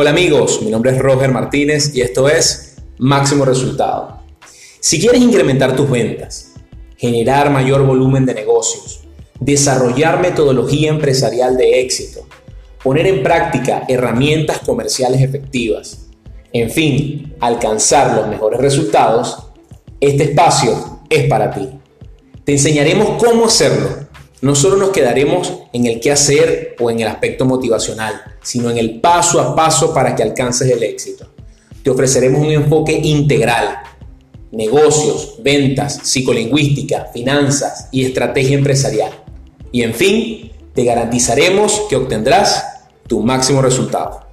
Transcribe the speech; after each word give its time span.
Hola 0.00 0.10
amigos, 0.10 0.62
mi 0.62 0.70
nombre 0.70 0.92
es 0.92 0.98
Roger 0.98 1.32
Martínez 1.32 1.92
y 1.92 2.02
esto 2.02 2.28
es 2.28 2.76
Máximo 2.98 3.44
Resultado. 3.44 4.22
Si 4.78 5.00
quieres 5.00 5.20
incrementar 5.20 5.74
tus 5.74 5.90
ventas, 5.90 6.52
generar 6.96 7.50
mayor 7.50 7.84
volumen 7.84 8.24
de 8.24 8.32
negocios, 8.32 9.00
desarrollar 9.40 10.20
metodología 10.20 10.90
empresarial 10.90 11.56
de 11.56 11.80
éxito, 11.80 12.28
poner 12.80 13.08
en 13.08 13.24
práctica 13.24 13.86
herramientas 13.88 14.60
comerciales 14.60 15.20
efectivas, 15.20 16.06
en 16.52 16.70
fin, 16.70 17.34
alcanzar 17.40 18.14
los 18.14 18.28
mejores 18.28 18.60
resultados, 18.60 19.48
este 19.98 20.22
espacio 20.22 21.00
es 21.10 21.28
para 21.28 21.50
ti. 21.50 21.70
Te 22.44 22.52
enseñaremos 22.52 23.20
cómo 23.20 23.46
hacerlo. 23.46 24.07
No 24.40 24.54
solo 24.54 24.76
nos 24.76 24.90
quedaremos 24.90 25.52
en 25.72 25.86
el 25.86 25.98
qué 25.98 26.12
hacer 26.12 26.76
o 26.78 26.90
en 26.90 27.00
el 27.00 27.08
aspecto 27.08 27.44
motivacional, 27.44 28.20
sino 28.42 28.70
en 28.70 28.78
el 28.78 29.00
paso 29.00 29.40
a 29.40 29.56
paso 29.56 29.92
para 29.92 30.14
que 30.14 30.22
alcances 30.22 30.70
el 30.70 30.82
éxito. 30.82 31.26
Te 31.82 31.90
ofreceremos 31.90 32.40
un 32.40 32.52
enfoque 32.52 32.92
integral. 32.92 33.78
Negocios, 34.52 35.36
ventas, 35.42 36.00
psicolingüística, 36.04 37.06
finanzas 37.12 37.88
y 37.90 38.04
estrategia 38.04 38.56
empresarial. 38.56 39.12
Y 39.72 39.82
en 39.82 39.92
fin, 39.92 40.52
te 40.72 40.84
garantizaremos 40.84 41.82
que 41.90 41.96
obtendrás 41.96 42.64
tu 43.08 43.20
máximo 43.22 43.60
resultado. 43.60 44.27